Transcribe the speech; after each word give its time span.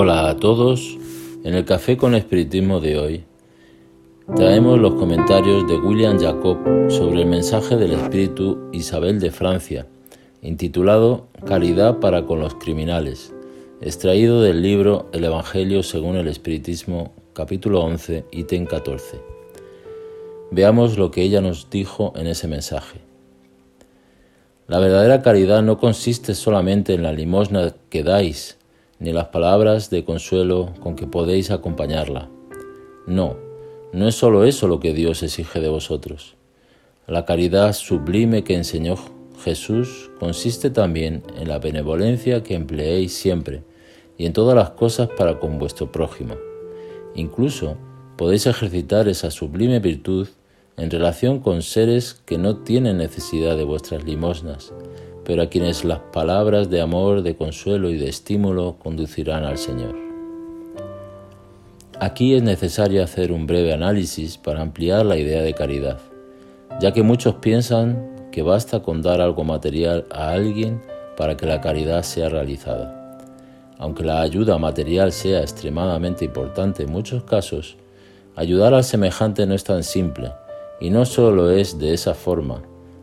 Hola 0.00 0.28
a 0.28 0.36
todos. 0.36 0.96
En 1.42 1.54
el 1.54 1.64
Café 1.64 1.96
con 1.96 2.14
Espiritismo 2.14 2.78
de 2.78 3.00
hoy 3.00 3.24
traemos 4.36 4.78
los 4.78 4.94
comentarios 4.94 5.66
de 5.66 5.76
William 5.76 6.20
Jacob 6.20 6.56
sobre 6.88 7.22
el 7.22 7.26
mensaje 7.26 7.76
del 7.76 7.94
Espíritu 7.94 8.70
Isabel 8.72 9.18
de 9.18 9.32
Francia, 9.32 9.88
intitulado 10.40 11.26
Caridad 11.44 11.98
para 11.98 12.26
con 12.26 12.38
los 12.38 12.54
criminales, 12.54 13.34
extraído 13.80 14.40
del 14.40 14.62
libro 14.62 15.08
El 15.12 15.24
Evangelio 15.24 15.82
según 15.82 16.14
el 16.14 16.28
Espiritismo, 16.28 17.12
capítulo 17.32 17.80
11, 17.80 18.24
ítem 18.30 18.66
14. 18.66 19.20
Veamos 20.52 20.96
lo 20.96 21.10
que 21.10 21.22
ella 21.22 21.40
nos 21.40 21.70
dijo 21.70 22.12
en 22.14 22.28
ese 22.28 22.46
mensaje. 22.46 23.00
La 24.68 24.78
verdadera 24.78 25.22
caridad 25.22 25.62
no 25.62 25.76
consiste 25.76 26.36
solamente 26.36 26.94
en 26.94 27.02
la 27.02 27.12
limosna 27.12 27.74
que 27.90 28.04
dais, 28.04 28.57
ni 29.00 29.12
las 29.12 29.28
palabras 29.28 29.90
de 29.90 30.04
consuelo 30.04 30.72
con 30.80 30.96
que 30.96 31.06
podéis 31.06 31.50
acompañarla. 31.50 32.28
No, 33.06 33.36
no 33.92 34.08
es 34.08 34.14
solo 34.14 34.44
eso 34.44 34.68
lo 34.68 34.80
que 34.80 34.92
Dios 34.92 35.22
exige 35.22 35.60
de 35.60 35.68
vosotros. 35.68 36.36
La 37.06 37.24
caridad 37.24 37.72
sublime 37.72 38.44
que 38.44 38.54
enseñó 38.54 38.96
Jesús 39.42 40.10
consiste 40.18 40.70
también 40.70 41.22
en 41.38 41.48
la 41.48 41.58
benevolencia 41.58 42.42
que 42.42 42.54
empleéis 42.54 43.14
siempre 43.14 43.62
y 44.18 44.26
en 44.26 44.32
todas 44.32 44.56
las 44.56 44.70
cosas 44.70 45.08
para 45.16 45.38
con 45.38 45.58
vuestro 45.58 45.90
prójimo. 45.92 46.34
Incluso 47.14 47.76
podéis 48.16 48.46
ejercitar 48.46 49.08
esa 49.08 49.30
sublime 49.30 49.78
virtud 49.78 50.28
en 50.78 50.90
relación 50.90 51.40
con 51.40 51.62
seres 51.62 52.22
que 52.24 52.38
no 52.38 52.58
tienen 52.58 52.98
necesidad 52.98 53.56
de 53.56 53.64
vuestras 53.64 54.04
limosnas, 54.04 54.72
pero 55.24 55.42
a 55.42 55.48
quienes 55.48 55.84
las 55.84 55.98
palabras 55.98 56.70
de 56.70 56.80
amor, 56.80 57.22
de 57.22 57.36
consuelo 57.36 57.90
y 57.90 57.98
de 57.98 58.08
estímulo 58.08 58.76
conducirán 58.78 59.44
al 59.44 59.58
Señor. 59.58 59.96
Aquí 62.00 62.34
es 62.34 62.44
necesario 62.44 63.02
hacer 63.02 63.32
un 63.32 63.48
breve 63.48 63.72
análisis 63.72 64.38
para 64.38 64.62
ampliar 64.62 65.04
la 65.04 65.16
idea 65.16 65.42
de 65.42 65.52
caridad, 65.52 65.98
ya 66.80 66.92
que 66.92 67.02
muchos 67.02 67.34
piensan 67.34 68.28
que 68.30 68.42
basta 68.42 68.80
con 68.80 69.02
dar 69.02 69.20
algo 69.20 69.42
material 69.42 70.06
a 70.12 70.30
alguien 70.30 70.80
para 71.16 71.36
que 71.36 71.46
la 71.46 71.60
caridad 71.60 72.04
sea 72.04 72.28
realizada. 72.28 72.94
Aunque 73.78 74.04
la 74.04 74.20
ayuda 74.20 74.58
material 74.58 75.10
sea 75.10 75.40
extremadamente 75.40 76.24
importante 76.24 76.84
en 76.84 76.92
muchos 76.92 77.24
casos, 77.24 77.76
ayudar 78.36 78.74
al 78.74 78.84
semejante 78.84 79.44
no 79.44 79.54
es 79.54 79.64
tan 79.64 79.82
simple, 79.82 80.30
y 80.80 80.90
no 80.90 81.04
solo 81.04 81.50
es 81.50 81.78
de 81.78 81.94
esa 81.94 82.14
forma, 82.14 82.62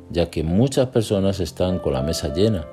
ya 0.09 0.29
que 0.29 0.43
muchas 0.43 0.87
personas 0.87 1.39
están 1.39 1.79
con 1.79 1.93
la 1.93 2.01
mesa 2.01 2.33
llena, 2.33 2.65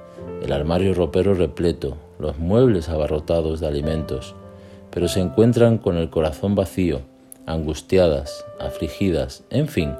el 0.42 0.52
armario 0.52 0.94
ropero 0.94 1.34
repleto, 1.34 1.96
los 2.18 2.38
muebles 2.38 2.88
abarrotados 2.88 3.60
de 3.60 3.66
alimentos, 3.66 4.34
pero 4.90 5.08
se 5.08 5.20
encuentran 5.20 5.78
con 5.78 5.96
el 5.96 6.10
corazón 6.10 6.54
vacío, 6.54 7.00
angustiadas, 7.46 8.44
afligidas, 8.60 9.44
en 9.50 9.68
fin, 9.68 9.94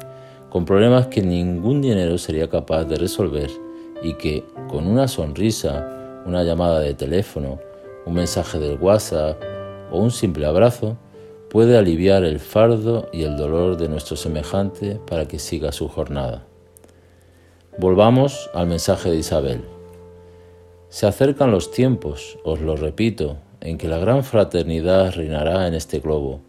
con 0.51 0.65
problemas 0.65 1.07
que 1.07 1.23
ningún 1.23 1.81
dinero 1.81 2.19
sería 2.19 2.49
capaz 2.49 2.85
de 2.85 2.97
resolver 2.97 3.51
y 4.03 4.15
que 4.15 4.45
con 4.69 4.87
una 4.87 5.09
sonrisa, 5.09 6.23
una 6.27 6.43
llamada 6.45 6.81
de 6.81 6.95
teléfono, 6.95 7.59
un 8.05 8.15
mensaje 8.15 8.59
del 8.59 8.79
WhatsApp 8.79 9.41
o 9.91 9.99
un 9.99 10.11
simple 10.11 10.47
abrazo 10.47 10.97
puede 11.53 11.77
aliviar 11.77 12.25
el 12.25 12.41
fardo 12.41 13.11
y 13.13 13.25
el 13.25 13.37
dolor 13.37 13.77
de 13.77 13.87
nuestro 13.87 14.17
semejante 14.17 14.99
para 15.07 15.29
que 15.29 15.39
siga 15.39 15.71
su 15.71 15.87
jornada. 15.87 16.47
Volvamos 17.77 18.49
al 18.55 18.69
mensaje 18.69 19.11
de 19.11 19.19
Isabel. 19.19 19.61
Se 20.89 21.07
acercan 21.07 21.51
los 21.51 21.71
tiempos, 21.71 22.39
os 22.43 22.63
lo 22.63 22.75
repito, 22.75 23.37
en 23.61 23.77
que 23.77 23.87
la 23.87 23.99
gran 23.99 24.25
fraternidad 24.25 25.13
reinará 25.13 25.69
en 25.69 25.75
este 25.75 26.01
globo 26.01 26.41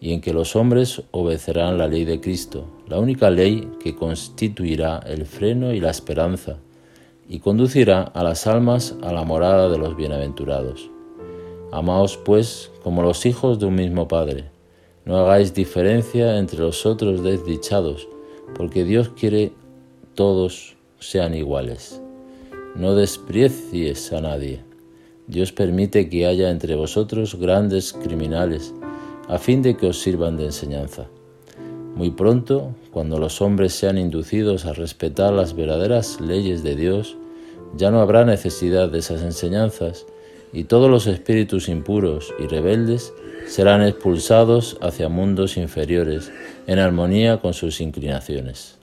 y 0.00 0.12
en 0.12 0.20
que 0.20 0.34
los 0.34 0.54
hombres 0.54 1.02
obedecerán 1.12 1.78
la 1.78 1.88
ley 1.88 2.04
de 2.04 2.20
Cristo, 2.20 2.66
la 2.88 2.98
única 2.98 3.30
ley 3.30 3.70
que 3.82 3.96
constituirá 3.96 4.98
el 5.06 5.24
freno 5.24 5.72
y 5.72 5.80
la 5.80 5.88
esperanza 5.88 6.58
y 7.26 7.38
conducirá 7.38 8.02
a 8.02 8.22
las 8.22 8.46
almas 8.46 8.96
a 9.00 9.14
la 9.14 9.24
morada 9.24 9.70
de 9.70 9.78
los 9.78 9.96
bienaventurados. 9.96 10.91
Amaos 11.72 12.18
pues 12.18 12.70
como 12.82 13.02
los 13.02 13.24
hijos 13.24 13.58
de 13.58 13.64
un 13.64 13.76
mismo 13.76 14.06
Padre. 14.06 14.44
No 15.06 15.16
hagáis 15.16 15.54
diferencia 15.54 16.38
entre 16.38 16.58
los 16.58 16.84
otros 16.84 17.22
desdichados, 17.24 18.08
porque 18.54 18.84
Dios 18.84 19.08
quiere 19.08 19.52
todos 20.14 20.76
sean 20.98 21.34
iguales. 21.34 21.98
No 22.76 22.94
desprecies 22.94 24.12
a 24.12 24.20
nadie. 24.20 24.60
Dios 25.26 25.50
permite 25.52 26.10
que 26.10 26.26
haya 26.26 26.50
entre 26.50 26.74
vosotros 26.74 27.36
grandes 27.36 27.94
criminales, 27.94 28.74
a 29.28 29.38
fin 29.38 29.62
de 29.62 29.74
que 29.74 29.86
os 29.86 29.98
sirvan 29.98 30.36
de 30.36 30.44
enseñanza. 30.44 31.06
Muy 31.96 32.10
pronto, 32.10 32.74
cuando 32.90 33.18
los 33.18 33.40
hombres 33.40 33.72
sean 33.72 33.96
inducidos 33.96 34.66
a 34.66 34.74
respetar 34.74 35.32
las 35.32 35.56
verdaderas 35.56 36.20
leyes 36.20 36.62
de 36.62 36.76
Dios, 36.76 37.16
ya 37.78 37.90
no 37.90 38.00
habrá 38.00 38.26
necesidad 38.26 38.90
de 38.90 38.98
esas 38.98 39.22
enseñanzas 39.22 40.04
y 40.52 40.64
todos 40.64 40.90
los 40.90 41.06
espíritus 41.06 41.68
impuros 41.68 42.34
y 42.38 42.46
rebeldes 42.46 43.14
serán 43.46 43.82
expulsados 43.82 44.76
hacia 44.80 45.08
mundos 45.08 45.56
inferiores 45.56 46.30
en 46.66 46.78
armonía 46.78 47.40
con 47.40 47.54
sus 47.54 47.80
inclinaciones. 47.80 48.78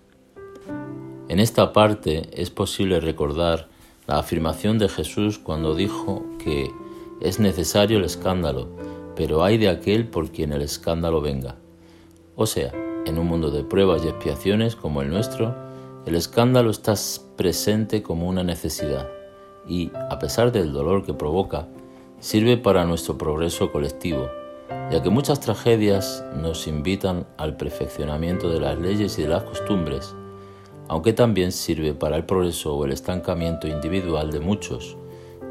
En 1.28 1.40
esta 1.40 1.74
parte 1.74 2.30
es 2.34 2.50
posible 2.50 3.00
recordar 3.00 3.68
la 4.07 4.18
afirmación 4.18 4.80
de 4.80 4.90
Jesús 4.90 5.38
cuando 5.38 5.75
dijo 5.75 6.25
que 6.44 6.72
es 7.22 7.40
necesario 7.40 8.00
el 8.00 8.06
escándalo, 8.06 8.68
pero 9.16 9.44
hay 9.44 9.57
de 9.57 9.69
aquel 9.69 10.07
por 10.07 10.31
quien 10.31 10.53
el 10.53 10.63
escándalo 10.63 11.22
venga. 11.22 11.56
O 12.36 12.47
sea, 12.47 12.72
en 13.06 13.19
un 13.19 13.28
mundo 13.28 13.51
de 13.51 13.63
pruebas 13.63 14.03
y 14.03 14.07
expiaciones 14.07 14.75
como 14.75 15.01
el 15.01 15.09
nuestro, 15.09 15.56
el 16.06 16.16
escándalo 16.16 16.72
está 16.72 16.96
presente 17.38 18.01
como 18.01 18.28
una 18.28 18.44
necesidad 18.44 19.19
y, 19.68 19.92
a 20.09 20.20
pesar 20.20 20.52
del 20.52 20.74
dolor 20.74 21.06
que 21.06 21.14
provoca, 21.14 21.68
sirve 22.20 22.58
para 22.58 22.86
nuestro 22.86 23.18
progreso 23.18 23.72
colectivo, 23.72 24.30
ya 24.92 25.02
que 25.02 25.09
muchas 25.09 25.40
tragedias 25.40 26.24
nos 26.36 26.68
invitan 26.68 27.25
al 27.38 27.56
perfeccionamiento 27.56 28.50
de 28.50 28.59
las 28.59 28.78
leyes 28.78 29.18
y 29.19 29.24
de 29.24 29.30
las 29.30 29.44
costumbres, 29.44 30.16
aunque 30.88 31.14
también 31.14 31.52
sirve 31.52 31.94
para 31.94 32.18
el 32.18 32.25
progreso 32.25 32.75
o 32.75 32.86
el 32.86 32.92
estancamiento 32.92 33.68
individual 33.68 34.31
de 34.31 34.40
muchos, 34.40 34.98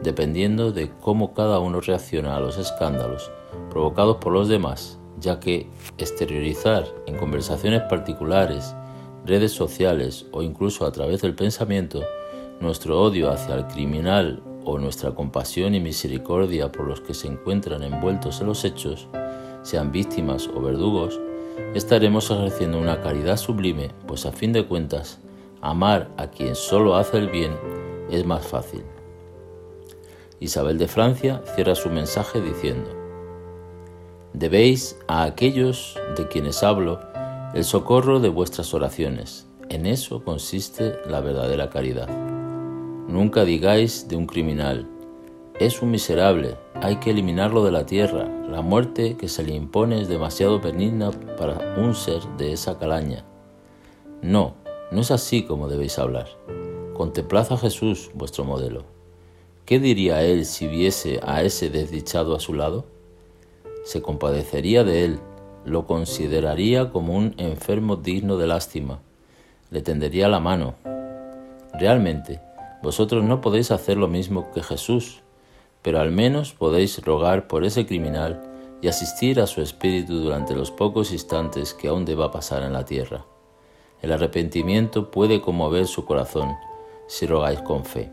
dependiendo 0.02 0.72
de 0.72 0.90
cómo 1.00 1.32
cada 1.32 1.58
uno 1.60 1.80
reacciona 1.80 2.36
a 2.36 2.40
los 2.40 2.58
escándalos 2.58 3.30
provocados 3.70 4.16
por 4.16 4.32
los 4.32 4.48
demás, 4.48 4.98
ya 5.20 5.40
que 5.40 5.68
exteriorizar 5.98 6.86
en 7.06 7.16
conversaciones 7.16 7.82
particulares, 7.82 8.74
redes 9.24 9.52
sociales 9.52 10.26
o 10.32 10.42
incluso 10.42 10.86
a 10.86 10.92
través 10.92 11.22
del 11.22 11.34
pensamiento 11.34 12.02
nuestro 12.60 13.00
odio 13.00 13.30
hacia 13.30 13.54
el 13.54 13.66
criminal 13.66 14.42
o 14.64 14.78
nuestra 14.78 15.12
compasión 15.12 15.74
y 15.74 15.80
misericordia 15.80 16.70
por 16.70 16.86
los 16.86 17.00
que 17.00 17.14
se 17.14 17.28
encuentran 17.28 17.82
envueltos 17.82 18.40
en 18.40 18.48
los 18.48 18.64
hechos, 18.64 19.08
sean 19.62 19.92
víctimas 19.92 20.48
o 20.54 20.60
verdugos, 20.60 21.20
estaremos 21.74 22.30
ejerciendo 22.30 22.78
una 22.78 23.00
caridad 23.00 23.36
sublime, 23.36 23.90
pues 24.06 24.26
a 24.26 24.32
fin 24.32 24.52
de 24.52 24.66
cuentas 24.66 25.20
Amar 25.60 26.08
a 26.16 26.28
quien 26.28 26.54
solo 26.54 26.94
hace 26.94 27.18
el 27.18 27.28
bien 27.30 27.52
es 28.10 28.24
más 28.24 28.46
fácil. 28.46 28.82
Isabel 30.40 30.78
de 30.78 30.86
Francia 30.86 31.42
cierra 31.56 31.74
su 31.74 31.90
mensaje 31.90 32.40
diciendo, 32.40 32.90
Debéis 34.32 34.96
a 35.08 35.24
aquellos 35.24 35.98
de 36.16 36.28
quienes 36.28 36.62
hablo 36.62 37.00
el 37.54 37.64
socorro 37.64 38.20
de 38.20 38.28
vuestras 38.28 38.72
oraciones. 38.72 39.46
En 39.68 39.86
eso 39.86 40.22
consiste 40.22 40.94
la 41.08 41.20
verdadera 41.20 41.70
caridad. 41.70 42.27
Nunca 43.08 43.44
digáis 43.44 44.06
de 44.06 44.16
un 44.16 44.26
criminal, 44.26 44.86
es 45.58 45.82
un 45.82 45.90
miserable, 45.90 46.56
hay 46.74 46.96
que 46.96 47.10
eliminarlo 47.10 47.64
de 47.64 47.72
la 47.72 47.84
tierra, 47.84 48.28
la 48.48 48.62
muerte 48.62 49.16
que 49.16 49.28
se 49.28 49.42
le 49.42 49.54
impone 49.54 50.00
es 50.00 50.08
demasiado 50.08 50.60
benigna 50.60 51.10
para 51.36 51.74
un 51.76 51.96
ser 51.96 52.22
de 52.36 52.52
esa 52.52 52.78
calaña. 52.78 53.24
No, 54.22 54.54
no 54.92 55.00
es 55.00 55.10
así 55.10 55.42
como 55.42 55.68
debéis 55.68 55.98
hablar. 55.98 56.28
Contemplad 56.94 57.52
a 57.52 57.56
Jesús, 57.56 58.10
vuestro 58.14 58.44
modelo. 58.44 58.84
¿Qué 59.64 59.80
diría 59.80 60.22
él 60.22 60.44
si 60.44 60.68
viese 60.68 61.18
a 61.24 61.42
ese 61.42 61.70
desdichado 61.70 62.36
a 62.36 62.40
su 62.40 62.54
lado? 62.54 62.84
Se 63.84 64.00
compadecería 64.00 64.84
de 64.84 65.06
él, 65.06 65.18
lo 65.64 65.86
consideraría 65.86 66.90
como 66.90 67.16
un 67.16 67.34
enfermo 67.38 67.96
digno 67.96 68.36
de 68.36 68.46
lástima, 68.46 69.00
le 69.70 69.82
tendería 69.82 70.28
la 70.28 70.38
mano. 70.38 70.74
Realmente, 71.72 72.40
vosotros 72.82 73.24
no 73.24 73.40
podéis 73.40 73.70
hacer 73.70 73.96
lo 73.96 74.08
mismo 74.08 74.50
que 74.52 74.62
Jesús, 74.62 75.22
pero 75.82 76.00
al 76.00 76.12
menos 76.12 76.52
podéis 76.52 77.02
rogar 77.04 77.48
por 77.48 77.64
ese 77.64 77.86
criminal 77.86 78.42
y 78.80 78.88
asistir 78.88 79.40
a 79.40 79.46
su 79.46 79.60
espíritu 79.60 80.20
durante 80.20 80.54
los 80.54 80.70
pocos 80.70 81.12
instantes 81.12 81.74
que 81.74 81.88
aún 81.88 82.04
deba 82.04 82.30
pasar 82.30 82.62
en 82.62 82.72
la 82.72 82.84
tierra. 82.84 83.24
El 84.00 84.12
arrepentimiento 84.12 85.10
puede 85.10 85.40
conmover 85.40 85.86
su 85.86 86.04
corazón 86.04 86.56
si 87.08 87.26
rogáis 87.26 87.60
con 87.60 87.84
fe. 87.84 88.12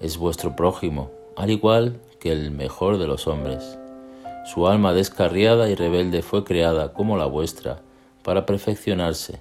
Es 0.00 0.16
vuestro 0.16 0.56
prójimo, 0.56 1.10
al 1.36 1.50
igual 1.50 2.00
que 2.18 2.32
el 2.32 2.50
mejor 2.50 2.96
de 2.96 3.06
los 3.06 3.26
hombres. 3.26 3.78
Su 4.46 4.68
alma 4.68 4.94
descarriada 4.94 5.68
y 5.68 5.74
rebelde 5.74 6.22
fue 6.22 6.44
creada 6.44 6.92
como 6.94 7.18
la 7.18 7.26
vuestra 7.26 7.80
para 8.22 8.46
perfeccionarse. 8.46 9.40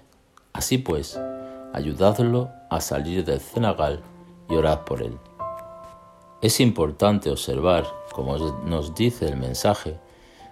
Así 0.51 0.77
pues, 0.77 1.19
ayudadlo 1.73 2.49
a 2.69 2.81
salir 2.81 3.23
del 3.23 3.39
cenagal 3.39 4.01
y 4.49 4.55
por 4.85 5.01
él. 5.01 5.17
Es 6.41 6.59
importante 6.59 7.29
observar, 7.29 7.85
como 8.11 8.37
nos 8.65 8.93
dice 8.93 9.25
el 9.25 9.37
mensaje, 9.37 9.97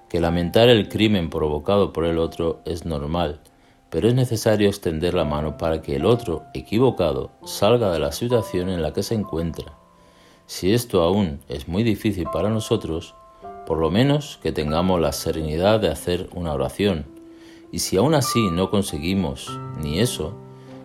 que 0.10 0.20
lamentar 0.20 0.70
el 0.70 0.90
crimen 0.90 1.30
provocado 1.30 1.94
por 1.94 2.06
el 2.06 2.18
otro 2.18 2.62
es 2.66 2.86
normal, 2.86 3.42
pero 3.90 4.08
es 4.08 4.16
necesario 4.16 4.68
extender 4.68 5.14
la 5.14 5.24
mano 5.24 5.58
para 5.58 5.82
que 5.82 5.96
el 5.96 6.06
otro, 6.06 6.44
equivocado, 6.54 7.32
salga 7.46 7.92
de 7.92 8.00
la 8.00 8.12
situación 8.12 8.70
en 8.70 8.82
la 8.82 8.94
que 8.94 9.04
se 9.04 9.16
encuentra. 9.16 9.74
Si 10.46 10.74
esto 10.74 11.04
aún 11.04 11.40
es 11.48 11.68
muy 11.68 11.84
difícil 11.84 12.28
para 12.32 12.50
nosotros, 12.50 13.16
por 13.66 13.78
lo 13.78 13.92
menos 13.92 14.40
que 14.42 14.52
tengamos 14.52 15.00
la 15.00 15.12
serenidad 15.12 15.80
de 15.80 15.90
hacer 15.90 16.30
una 16.34 16.54
oración. 16.54 17.06
Y 17.72 17.80
si 17.80 17.98
aún 17.98 18.14
así 18.14 18.50
no 18.52 18.70
conseguimos 18.70 19.60
ni 19.82 20.00
eso, 20.00 20.34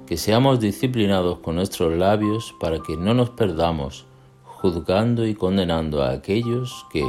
que 0.09 0.17
seamos 0.17 0.59
disciplinados 0.59 1.41
con 1.41 1.57
nuestros 1.57 1.95
labios 1.95 2.55
para 2.59 2.81
que 2.81 2.97
no 2.97 3.13
nos 3.13 3.29
perdamos 3.29 4.07
juzgando 4.43 5.27
y 5.27 5.35
condenando 5.35 6.03
a 6.03 6.13
aquellos 6.13 6.87
que 6.91 7.07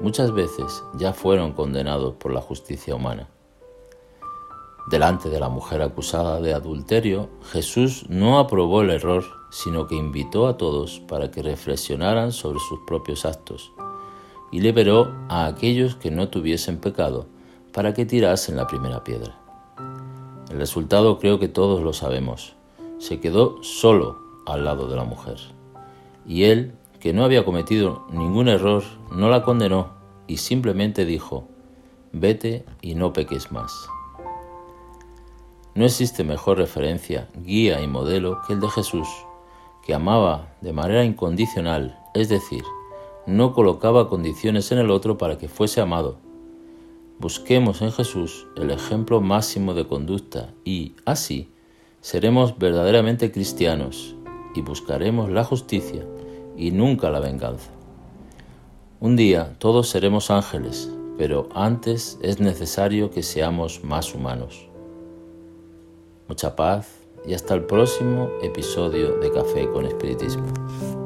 muchas 0.00 0.32
veces 0.32 0.84
ya 0.94 1.12
fueron 1.12 1.54
condenados 1.54 2.14
por 2.14 2.32
la 2.32 2.40
justicia 2.40 2.94
humana. 2.94 3.28
Delante 4.86 5.28
de 5.28 5.40
la 5.40 5.48
mujer 5.48 5.82
acusada 5.82 6.40
de 6.40 6.54
adulterio, 6.54 7.28
Jesús 7.50 8.06
no 8.08 8.38
aprobó 8.38 8.82
el 8.82 8.90
error, 8.90 9.24
sino 9.50 9.88
que 9.88 9.96
invitó 9.96 10.46
a 10.46 10.56
todos 10.56 11.00
para 11.00 11.32
que 11.32 11.42
reflexionaran 11.42 12.30
sobre 12.30 12.60
sus 12.60 12.78
propios 12.86 13.26
actos 13.26 13.72
y 14.52 14.60
liberó 14.60 15.12
a 15.28 15.46
aquellos 15.46 15.96
que 15.96 16.12
no 16.12 16.28
tuviesen 16.28 16.78
pecado 16.78 17.26
para 17.72 17.92
que 17.92 18.06
tirasen 18.06 18.54
la 18.54 18.68
primera 18.68 19.02
piedra. 19.02 19.45
El 20.50 20.58
resultado 20.58 21.18
creo 21.18 21.38
que 21.38 21.48
todos 21.48 21.82
lo 21.82 21.92
sabemos. 21.92 22.54
Se 22.98 23.20
quedó 23.20 23.62
solo 23.62 24.18
al 24.46 24.64
lado 24.64 24.88
de 24.88 24.96
la 24.96 25.04
mujer. 25.04 25.36
Y 26.26 26.44
él, 26.44 26.72
que 27.00 27.12
no 27.12 27.24
había 27.24 27.44
cometido 27.44 28.06
ningún 28.10 28.48
error, 28.48 28.84
no 29.10 29.28
la 29.28 29.42
condenó 29.42 29.90
y 30.26 30.38
simplemente 30.38 31.04
dijo, 31.04 31.48
vete 32.12 32.64
y 32.80 32.94
no 32.94 33.12
peques 33.12 33.52
más. 33.52 33.72
No 35.74 35.84
existe 35.84 36.24
mejor 36.24 36.58
referencia, 36.58 37.28
guía 37.36 37.82
y 37.82 37.86
modelo 37.86 38.40
que 38.46 38.54
el 38.54 38.60
de 38.60 38.70
Jesús, 38.70 39.08
que 39.84 39.94
amaba 39.94 40.54
de 40.62 40.72
manera 40.72 41.04
incondicional, 41.04 41.98
es 42.14 42.28
decir, 42.28 42.64
no 43.26 43.52
colocaba 43.52 44.08
condiciones 44.08 44.72
en 44.72 44.78
el 44.78 44.90
otro 44.90 45.18
para 45.18 45.36
que 45.36 45.48
fuese 45.48 45.80
amado. 45.80 46.18
Busquemos 47.18 47.80
en 47.80 47.92
Jesús 47.92 48.46
el 48.56 48.70
ejemplo 48.70 49.22
máximo 49.22 49.72
de 49.72 49.86
conducta 49.86 50.52
y, 50.64 50.94
así, 51.06 51.50
seremos 52.02 52.58
verdaderamente 52.58 53.32
cristianos 53.32 54.14
y 54.54 54.60
buscaremos 54.60 55.30
la 55.30 55.42
justicia 55.42 56.06
y 56.58 56.72
nunca 56.72 57.10
la 57.10 57.20
venganza. 57.20 57.70
Un 59.00 59.16
día 59.16 59.56
todos 59.58 59.88
seremos 59.88 60.30
ángeles, 60.30 60.90
pero 61.16 61.48
antes 61.54 62.18
es 62.20 62.38
necesario 62.38 63.10
que 63.10 63.22
seamos 63.22 63.82
más 63.82 64.14
humanos. 64.14 64.68
Mucha 66.28 66.54
paz 66.54 66.86
y 67.26 67.32
hasta 67.32 67.54
el 67.54 67.64
próximo 67.64 68.28
episodio 68.42 69.16
de 69.18 69.32
Café 69.32 69.68
con 69.70 69.86
Espiritismo. 69.86 71.05